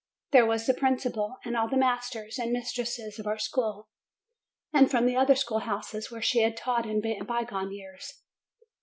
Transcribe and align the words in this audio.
There 0.31 0.47
was 0.47 0.65
the 0.65 0.73
principal, 0.73 1.37
and 1.45 1.55
all 1.55 1.67
the 1.69 1.77
masters 1.77 2.39
and 2.39 2.51
mistresses 2.51 3.17
from 3.17 3.27
our 3.27 3.37
school, 3.37 3.87
and 4.73 4.89
from 4.89 5.05
the 5.05 5.15
other 5.15 5.35
schoolhouses 5.35 6.09
where 6.09 6.23
she 6.23 6.39
had 6.41 6.57
taught 6.57 6.87
in 6.87 7.01
bygone 7.01 7.71
years. 7.71 8.11